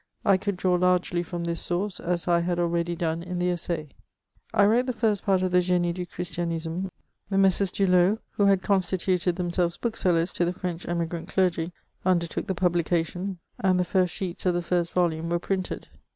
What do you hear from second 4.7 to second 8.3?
the first part of the Gtnie du Christianisme, The Messrs. Dulau,